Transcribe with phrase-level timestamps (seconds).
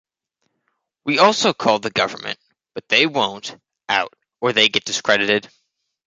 [1.05, 2.39] We also called the government,
[2.73, 3.55] but they won’t,
[3.87, 5.47] out or they get discredited.